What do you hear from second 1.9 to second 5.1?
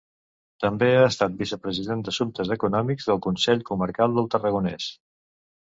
d'assumptes econòmics del Consell Comarcal del Tarragonès.